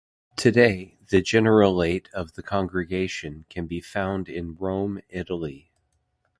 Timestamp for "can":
3.49-3.67